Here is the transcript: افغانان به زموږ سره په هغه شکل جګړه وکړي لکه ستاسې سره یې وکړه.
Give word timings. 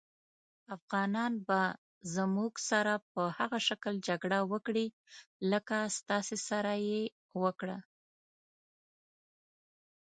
افغانان 0.75 1.33
به 1.47 1.59
زموږ 2.15 2.53
سره 2.69 2.93
په 3.13 3.21
هغه 3.37 3.59
شکل 3.67 3.93
جګړه 4.07 4.39
وکړي 4.51 4.87
لکه 5.51 5.77
ستاسې 5.97 6.37
سره 6.49 6.71
یې 6.89 7.01
وکړه. 7.43 7.77